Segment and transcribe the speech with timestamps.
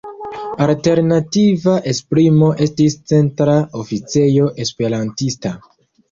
[0.65, 5.53] Alternativa esprimo estis "Centra Oficejo Esperantista".